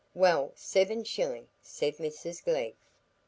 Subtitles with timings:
[0.15, 2.73] "Well, seven shilling," said Mrs Glegg.